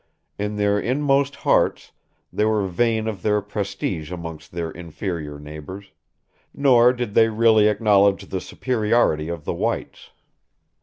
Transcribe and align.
In 0.39 0.55
their 0.55 0.79
inmost 0.79 1.35
hearts, 1.35 1.91
they 2.33 2.43
were 2.43 2.65
vain 2.65 3.07
of 3.07 3.21
their 3.21 3.39
prestige 3.39 4.11
amongst 4.11 4.51
their 4.51 4.71
inferior 4.71 5.37
neighbors; 5.39 5.91
nor 6.55 6.91
did 6.91 7.13
they 7.13 7.29
really 7.29 7.67
acknowledge 7.67 8.25
the 8.25 8.41
superiority 8.41 9.29
of 9.29 9.45
the 9.45 9.53
whites. 9.53 10.09